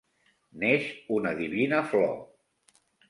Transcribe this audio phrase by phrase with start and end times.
[0.63, 2.11] neix una divina flor